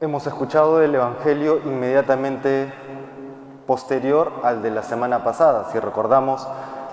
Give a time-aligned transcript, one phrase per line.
[0.00, 2.74] Hemos escuchado el Evangelio inmediatamente
[3.64, 5.68] posterior al de la semana pasada.
[5.70, 6.46] Si recordamos,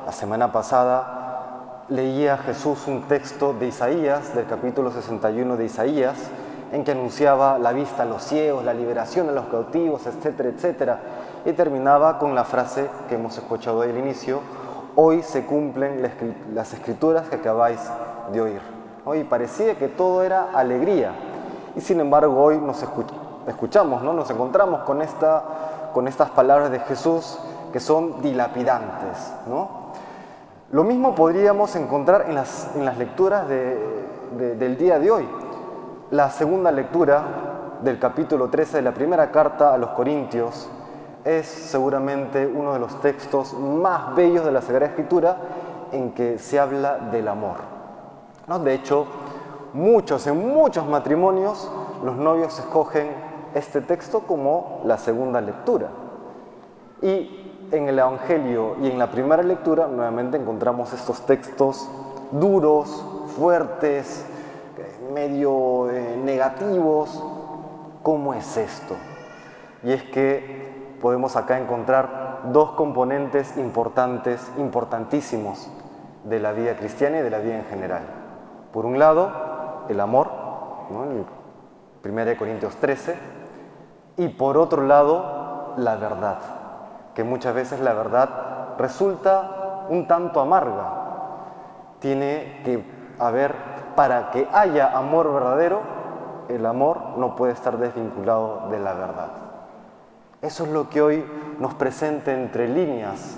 [0.06, 6.16] la semana pasada leía Jesús un texto de Isaías, del capítulo 61 de Isaías,
[6.72, 11.00] en que anunciaba la vista a los ciegos, la liberación de los cautivos, etcétera, etcétera.
[11.44, 14.42] Y terminaba con la frase que hemos escuchado al inicio,
[14.96, 16.08] hoy se cumplen
[16.54, 17.80] las escrituras que acabáis
[18.32, 18.62] de oír.
[19.06, 21.31] Hoy parecía que todo era alegría.
[21.76, 22.84] Y sin embargo hoy nos
[23.48, 24.14] escuchamos, ¿no?
[24.14, 25.44] nos encontramos con, esta,
[25.94, 27.40] con estas palabras de Jesús
[27.72, 29.34] que son dilapidantes.
[29.48, 29.82] ¿no?
[30.72, 35.28] Lo mismo podríamos encontrar en las, en las lecturas del día de hoy.
[36.12, 37.24] La segunda lectura
[37.82, 40.70] del capítulo 13 de la primera carta a los Corintios
[41.24, 45.38] es seguramente uno de los textos más bellos de la Sagrada Escritura
[45.92, 47.58] en que se habla del amor.
[48.48, 48.60] ¿no?
[48.60, 49.06] De hecho,
[49.74, 51.70] muchos, en muchos matrimonios,
[52.04, 53.10] los novios escogen
[53.54, 55.90] este texto como la segunda lectura.
[57.02, 61.90] Y en el Evangelio y en la primera lectura nuevamente encontramos estos textos
[62.32, 63.04] duros,
[63.36, 64.26] fuertes,
[65.14, 67.24] medio eh, negativos.
[68.04, 68.96] ¿Cómo es esto?
[69.84, 75.70] Y es que podemos acá encontrar dos componentes importantes, importantísimos
[76.24, 78.02] de la vida cristiana y de la vida en general.
[78.72, 79.51] Por un lado,
[79.92, 80.30] el amor,
[80.90, 81.26] en
[82.04, 83.16] 1 Corintios 13,
[84.18, 86.40] y por otro lado, la verdad,
[87.14, 90.94] que muchas veces la verdad resulta un tanto amarga.
[92.00, 92.84] Tiene que
[93.20, 93.56] haber,
[93.96, 95.82] para que haya amor verdadero,
[96.50, 99.30] el amor no puede estar desvinculado de la verdad.
[100.42, 101.26] Eso es lo que hoy
[101.60, 103.38] nos presenta entre líneas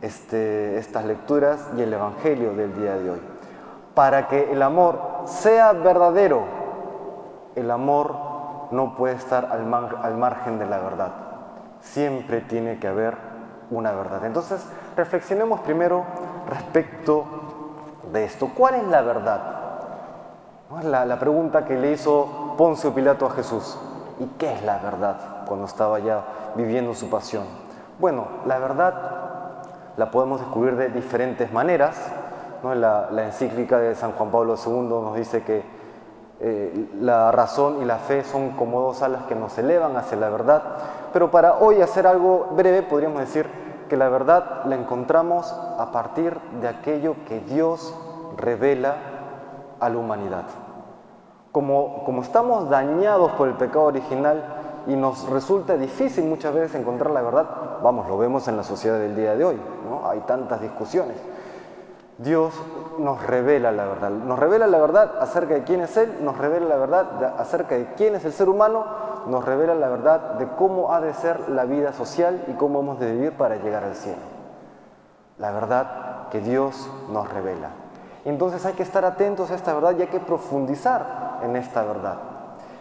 [0.00, 3.37] este, estas lecturas y el Evangelio del día de hoy.
[3.98, 6.44] Para que el amor sea verdadero,
[7.56, 8.14] el amor
[8.70, 9.66] no puede estar al,
[10.16, 11.10] margen de la verdad.
[11.80, 13.16] Siempre tiene que haber
[13.72, 14.24] una verdad.
[14.24, 14.64] Entonces,
[14.96, 16.04] reflexionemos primero
[16.48, 17.24] respecto
[18.12, 18.52] de esto.
[18.56, 19.40] ¿Cuál es la verdad?
[20.84, 23.76] La, la, pregunta que le hizo Poncio Pilato a Jesús.
[24.20, 26.22] ¿Y qué es la verdad cuando estaba ya
[26.54, 27.46] viviendo su pasión?
[27.98, 28.94] Bueno, la verdad
[29.96, 32.12] la podemos descubrir de diferentes maneras.
[32.62, 35.62] La, encíclica de San Juan Pablo II nos dice que
[36.40, 40.28] eh, la razón y la fe son como dos alas que nos elevan hacia la
[40.28, 40.62] verdad.
[41.12, 43.46] Pero para hoy hacer algo breve podríamos decir
[43.88, 47.94] que la verdad la encontramos a partir de aquello que Dios
[48.36, 48.96] revela
[49.80, 50.44] a la humanidad.
[51.52, 54.44] Como, como estamos dañados por el pecado original
[54.86, 57.46] y nos resulta difícil muchas veces encontrar la verdad,
[57.82, 60.08] vamos, lo vemos en la sociedad del día de hoy, ¿no?
[60.08, 61.16] hay tantas discusiones.
[62.18, 62.52] Dios
[62.98, 66.66] nos revela la verdad, nos revela la verdad acerca de quién es Él, nos revela
[66.66, 68.84] la verdad acerca de quién es el ser humano,
[69.28, 72.98] nos revela la verdad de cómo ha de ser la vida social y cómo hemos
[72.98, 74.18] de vivir para llegar al cielo.
[75.38, 77.70] La verdad que Dios nos revela.
[78.24, 82.16] Entonces hay que estar atentos a esta verdad y hay que profundizar en esta verdad.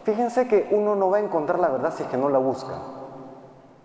[0.04, 2.74] Fíjense que uno no va a encontrar la verdad si es que no la busca.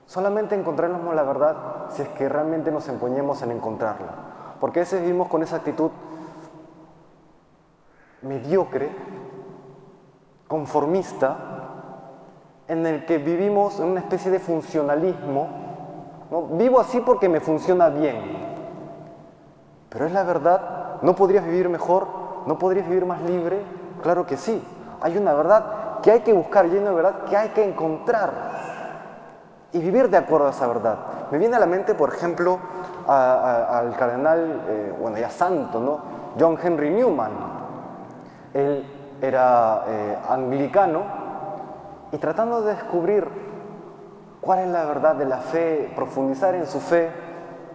[0.07, 1.57] Solamente encontraremos la verdad
[1.91, 4.32] si es que realmente nos empeñemos en encontrarla.
[4.63, 5.91] Porque a veces vivimos con esa actitud
[8.21, 8.91] mediocre,
[10.47, 11.37] conformista,
[12.69, 15.49] en el que vivimos en una especie de funcionalismo.
[16.53, 18.23] Vivo así porque me funciona bien.
[19.89, 22.07] Pero es la verdad, ¿no podrías vivir mejor?
[22.47, 23.65] ¿No podrías vivir más libre?
[24.01, 24.63] Claro que sí.
[25.01, 28.31] Hay una verdad que hay que buscar y hay una verdad que hay que encontrar
[29.73, 30.99] y vivir de acuerdo a esa verdad.
[31.33, 32.61] Me viene a la mente, por ejemplo,
[33.07, 36.01] al cardenal, eh, bueno, ya santo, ¿no?
[36.39, 37.33] John Henry Newman.
[38.55, 38.85] Él
[39.21, 41.03] era eh, anglicano
[42.11, 43.27] y tratando de descubrir
[44.41, 47.11] cuál es la verdad de la fe, profundizar en su fe,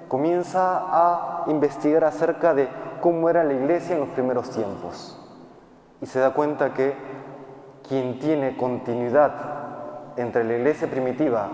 [0.07, 2.67] comienza a investigar acerca de
[3.01, 5.19] cómo era la iglesia en los primeros tiempos.
[6.01, 6.93] Y se da cuenta que
[7.87, 9.31] quien tiene continuidad
[10.17, 11.47] entre la iglesia primitiva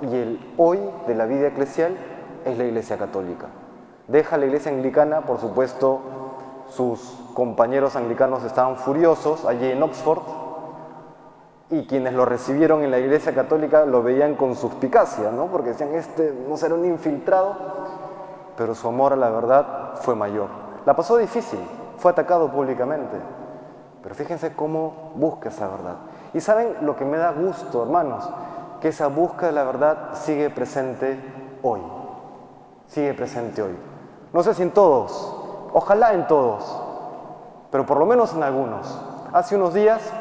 [0.00, 1.96] y el hoy de la vida eclesial
[2.44, 3.46] es la Iglesia Católica.
[4.08, 6.00] Deja la Iglesia Anglicana, por supuesto,
[6.70, 7.00] sus
[7.34, 10.20] compañeros anglicanos estaban furiosos allí en Oxford
[11.70, 15.46] y quienes lo recibieron en la Iglesia Católica lo veían con suspicacia, ¿no?
[15.46, 17.54] porque decían, este no será un infiltrado,
[18.56, 20.48] pero su amor a la verdad fue mayor.
[20.86, 21.60] La pasó difícil,
[21.98, 23.16] fue atacado públicamente,
[24.02, 25.96] pero fíjense cómo busca esa verdad.
[26.34, 28.28] Y saben lo que me da gusto, hermanos,
[28.80, 31.18] que esa búsqueda de la verdad sigue presente
[31.62, 31.80] hoy
[32.90, 33.76] sigue presente hoy.
[34.32, 35.34] No sé si en todos,
[35.72, 36.82] ojalá en todos,
[37.70, 39.00] pero por lo menos en algunos.
[39.32, 40.12] Hace unos días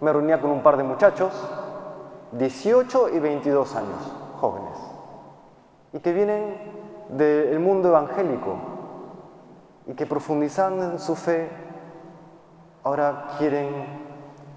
[0.00, 1.30] me reunía con un par de muchachos,
[2.32, 4.78] 18 y 22 años, jóvenes,
[5.92, 6.56] y que vienen
[7.10, 8.56] del mundo evangélico
[9.86, 11.48] y que profundizando en su fe,
[12.82, 13.68] ahora quieren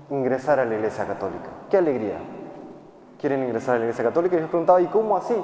[0.10, 1.50] ingresar a la Iglesia Católica.
[1.70, 2.18] ¡Qué alegría!
[3.20, 5.36] Quieren ingresar a la Iglesia Católica y les preguntaba, ¿y cómo así?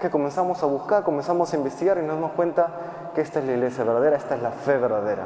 [0.00, 2.68] Que comenzamos a buscar, comenzamos a investigar y nos damos cuenta
[3.14, 5.24] que esta es la Iglesia verdadera, esta es la fe verdadera.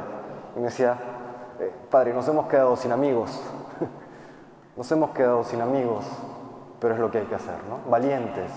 [0.55, 0.97] Y me decía,
[1.59, 3.41] eh, Padre, nos hemos quedado sin amigos,
[4.77, 6.05] nos hemos quedado sin amigos,
[6.79, 7.89] pero es lo que hay que hacer, ¿no?
[7.89, 8.51] Valientes.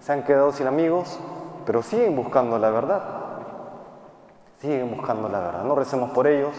[0.00, 1.18] Se han quedado sin amigos,
[1.66, 3.02] pero siguen buscando la verdad.
[4.58, 5.64] Siguen buscando la verdad.
[5.64, 6.54] No recemos por ellos,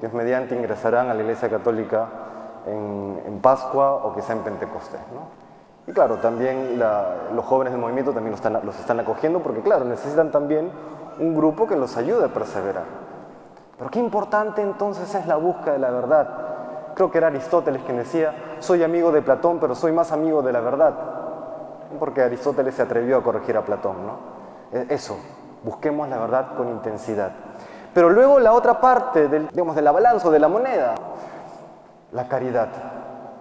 [0.00, 2.08] Dios mediante ingresarán a la Iglesia Católica
[2.66, 5.00] en, Pascua o quizá en Pentecostés.
[5.86, 9.84] Y claro, también los jóvenes del movimiento también los están, los están acogiendo porque claro,
[9.84, 10.70] necesitan también
[11.18, 12.84] un grupo que los ayude a perseverar.
[13.78, 16.28] Pero qué importante entonces es la búsqueda de la verdad.
[16.94, 20.52] Creo que era Aristóteles quien decía, soy amigo de Platón, pero soy más amigo de
[20.52, 20.94] la verdad.
[21.98, 24.18] Porque Aristóteles se atrevió a corregir a Platón, ¿no?
[24.72, 25.18] E, eso,
[25.64, 27.32] busquemos la verdad con intensidad.
[27.92, 30.94] Pero luego la otra parte del, digamos, de la balanza, de la moneda,
[32.12, 32.68] la caridad.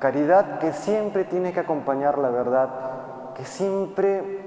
[0.04, 2.68] Caridad que siempre tiene que acompañar la verdad,
[3.36, 4.44] que siempre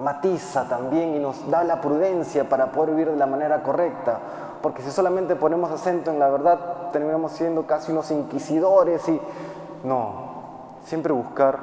[0.00, 4.18] matiza también y nos da la prudencia para poder vivir de la manera correcta.
[4.60, 9.20] Porque si solamente ponemos acento en la verdad, terminamos siendo casi unos inquisidores y
[9.84, 11.60] no, siempre buscar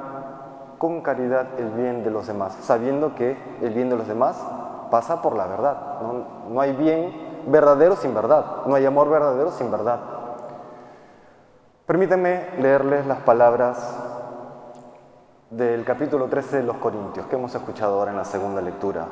[0.78, 4.42] con caridad el bien de los demás, sabiendo que el bien de los demás
[4.90, 5.76] pasa por la verdad.
[6.00, 10.09] No, no hay bien verdadero sin verdad, no hay amor verdadero sin verdad.
[11.90, 13.76] Permítanme leerles las palabras
[15.50, 19.08] del capítulo 13 de los Corintios que hemos escuchado ahora en la segunda lectura.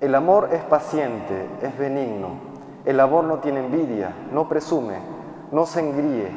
[0.00, 2.28] El amor es paciente, es benigno.
[2.86, 5.00] El amor no tiene envidia, no presume,
[5.52, 6.30] no se engríe,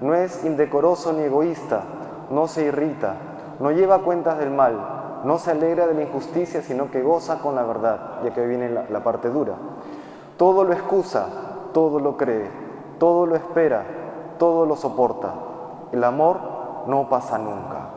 [0.00, 1.84] no es indecoroso ni egoísta,
[2.30, 3.14] no se irrita,
[3.60, 7.54] no lleva cuentas del mal, no se alegra de la injusticia, sino que goza con
[7.54, 9.54] la verdad, ya que viene la, la parte dura.
[10.36, 11.28] Todo lo excusa,
[11.72, 12.50] todo lo cree,
[12.98, 14.02] todo lo espera
[14.38, 15.32] todo lo soporta.
[15.92, 16.38] El amor
[16.86, 17.88] no pasa nunca.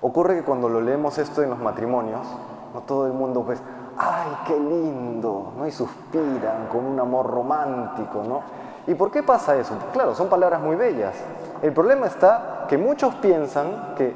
[0.00, 2.26] Ocurre que cuando lo leemos esto en los matrimonios,
[2.74, 3.62] no todo el mundo pues,
[3.96, 5.66] ay, qué lindo, ¿no?
[5.66, 8.40] Y suspiran con un amor romántico, ¿no?
[8.86, 9.74] ¿Y por qué pasa eso?
[9.92, 11.14] Claro, son palabras muy bellas.
[11.62, 14.14] El problema está que muchos piensan que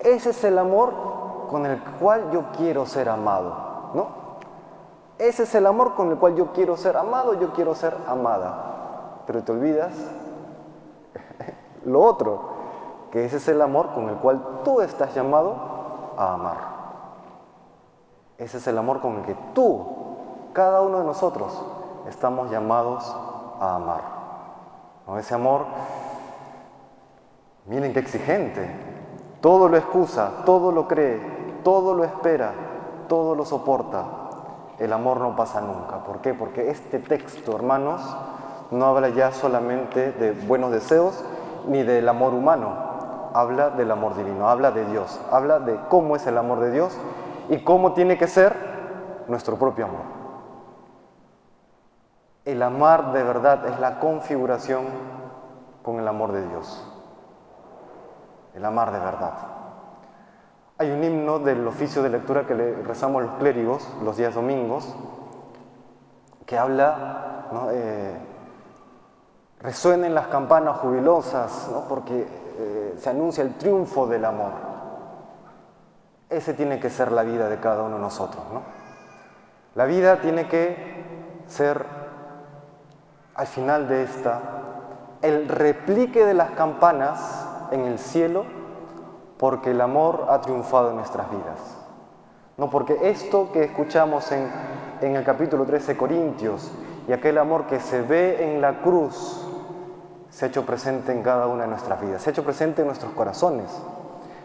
[0.00, 0.92] ese es el amor
[1.50, 3.54] con el cual yo quiero ser amado,
[3.94, 4.26] ¿no?
[5.18, 8.76] Ese es el amor con el cual yo quiero ser amado, yo quiero ser amada
[9.26, 9.92] pero te olvidas
[11.84, 12.40] lo otro,
[13.10, 15.56] que ese es el amor con el cual tú estás llamado
[16.16, 16.56] a amar.
[18.38, 19.86] Ese es el amor con el que tú,
[20.52, 21.62] cada uno de nosotros,
[22.08, 23.16] estamos llamados
[23.60, 24.00] a amar.
[25.06, 25.18] ¿No?
[25.18, 25.64] Ese amor,
[27.66, 28.68] miren qué exigente,
[29.40, 31.20] todo lo excusa, todo lo cree,
[31.62, 32.52] todo lo espera,
[33.08, 34.04] todo lo soporta.
[34.78, 36.04] El amor no pasa nunca.
[36.04, 36.34] ¿Por qué?
[36.34, 38.02] Porque este texto, hermanos,
[38.70, 41.24] no habla ya solamente de buenos deseos
[41.68, 46.26] ni del amor humano, habla del amor divino, habla de Dios, habla de cómo es
[46.26, 46.96] el amor de Dios
[47.48, 48.54] y cómo tiene que ser
[49.28, 50.16] nuestro propio amor.
[52.44, 54.84] El amar de verdad es la configuración
[55.82, 56.84] con el amor de Dios.
[58.54, 59.34] El amar de verdad.
[60.78, 64.94] Hay un himno del oficio de lectura que le rezamos los clérigos los días domingos
[66.44, 67.68] que habla ¿no?
[67.70, 68.16] Eh,
[69.60, 72.26] Resuenen las campanas jubilosas, porque
[72.58, 74.52] eh, se anuncia el triunfo del amor.
[76.28, 78.42] Ese tiene que ser la vida de cada uno de nosotros.
[78.52, 78.62] ¿no?
[79.74, 80.76] La vida tiene que
[81.46, 81.84] ser,
[83.34, 84.40] al final de esta,
[85.22, 88.44] el replique de las campanas en el cielo,
[89.38, 91.78] porque el amor ha triunfado en nuestras vidas.
[92.58, 94.50] No porque esto que escuchamos en,
[95.00, 96.72] en el capítulo 13 de Corintios
[97.08, 99.42] y aquel amor que se ve en la cruz,
[100.30, 102.88] se ha hecho presente en cada una de nuestras vidas, se ha hecho presente en
[102.88, 103.70] nuestros corazones.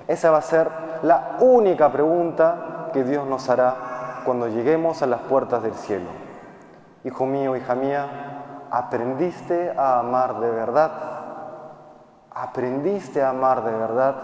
[0.08, 0.70] Esa va a ser
[1.04, 6.10] la única pregunta que Dios nos hará cuando lleguemos a las puertas del cielo.
[7.04, 10.92] Hijo mío, hija mía, ¿aprendiste a amar de verdad?
[12.32, 14.16] ¿Aprendiste a amar de verdad?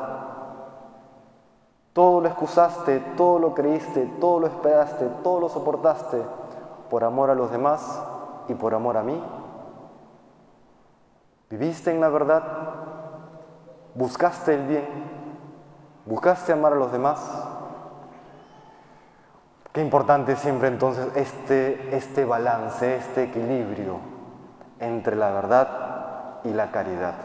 [1.93, 6.21] Todo lo excusaste, todo lo creíste, todo lo esperaste, todo lo soportaste
[6.89, 8.03] por amor a los demás
[8.47, 9.21] y por amor a mí.
[11.49, 12.43] ¿Viviste en la verdad?
[13.95, 14.85] ¿Buscaste el bien?
[16.05, 17.19] ¿Buscaste amar a los demás?
[19.71, 23.99] Qué importante siempre entonces este, este balance, este equilibrio
[24.79, 27.15] entre la verdad y la caridad.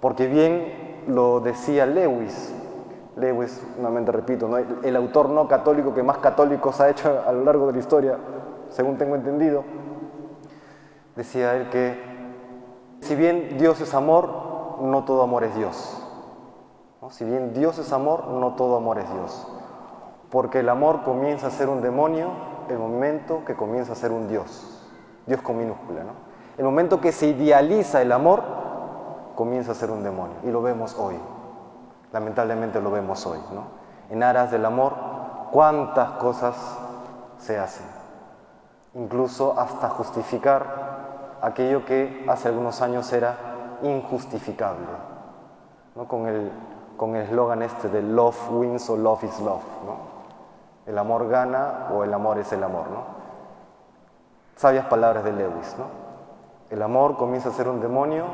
[0.00, 2.54] Porque bien lo decía Lewis,
[3.16, 4.58] Lewis, nuevamente repito, ¿no?
[4.58, 7.78] el, el autor no católico que más católicos ha hecho a lo largo de la
[7.78, 8.16] historia,
[8.70, 9.64] según tengo entendido,
[11.20, 12.00] decía él que
[13.02, 16.02] si bien Dios es amor, no todo amor es Dios.
[17.02, 17.10] ¿no?
[17.10, 19.46] Si bien Dios es amor, no todo amor es Dios.
[20.30, 22.30] Porque el amor comienza a ser un demonio
[22.70, 24.82] el momento que comienza a ser un Dios.
[25.26, 26.04] Dios con minúscula.
[26.04, 26.12] ¿no?
[26.56, 28.42] El momento que se idealiza el amor,
[29.34, 30.36] comienza a ser un demonio.
[30.44, 31.16] Y lo vemos hoy.
[32.12, 33.40] Lamentablemente lo vemos hoy.
[33.52, 33.64] ¿no?
[34.08, 34.94] En aras del amor,
[35.52, 36.56] cuántas cosas
[37.36, 37.86] se hacen.
[38.94, 40.89] Incluso hasta justificar
[41.42, 44.86] aquello que hace algunos años era injustificable.
[45.96, 46.06] ¿no?
[46.06, 46.50] Con el
[46.96, 49.62] con eslogan este de love wins o love is love.
[49.86, 49.96] ¿no?
[50.84, 52.90] El amor gana o el amor es el amor.
[52.90, 53.04] ¿no?
[54.56, 55.76] Sabias palabras de Lewis.
[55.78, 55.84] ¿no?
[56.68, 58.26] El amor comienza a ser un demonio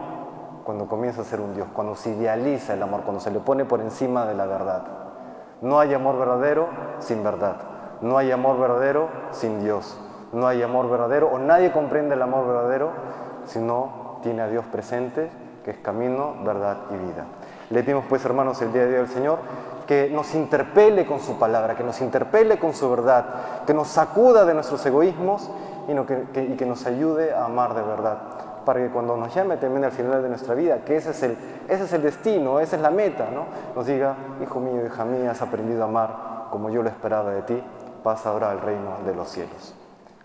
[0.64, 3.64] cuando comienza a ser un Dios, cuando se idealiza el amor, cuando se le pone
[3.64, 4.82] por encima de la verdad.
[5.62, 6.66] No hay amor verdadero
[6.98, 7.56] sin verdad.
[8.00, 9.96] No hay amor verdadero sin Dios.
[10.32, 12.90] No hay amor verdadero o nadie comprende el amor verdadero
[13.46, 15.30] si no tiene a Dios presente,
[15.64, 17.24] que es camino, verdad y vida.
[17.70, 19.38] Le pedimos pues, hermanos, el día de hoy al Señor
[19.86, 24.44] que nos interpele con su palabra, que nos interpele con su verdad, que nos sacuda
[24.44, 25.48] de nuestros egoísmos
[25.88, 28.18] y, que nos ayude a amar de verdad
[28.64, 31.38] para que cuando nos llame también al final de nuestra vida, que ese es el,
[31.68, 33.44] ese es el destino, esa es la meta, ¿no?
[33.76, 36.16] nos diga, hijo mío, hija mía, has aprendido a amar
[36.50, 37.62] como yo lo esperaba de ti,
[38.02, 39.85] pasa ahora al reino de los cielos.